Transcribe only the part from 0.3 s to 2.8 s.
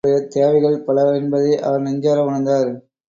தேவைகள் பல என்பதை அவர் நெஞ்சார உணர்ந்தார்.